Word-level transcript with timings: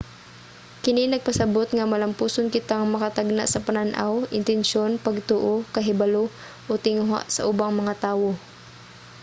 kini 0.83 1.03
nagapasabot 1.09 1.67
nga 1.77 1.85
malampuson 1.91 2.47
kitang 2.55 2.83
makatagna 2.93 3.43
sa 3.49 3.63
panan-aw 3.65 4.13
intensiyon 4.39 4.91
pagtuo 5.05 5.53
kahibalo 5.75 6.23
o 6.69 6.71
tinguha 6.85 7.19
sa 7.35 7.41
ubang 7.51 7.73
mga 7.81 7.93
tawo 8.05 8.29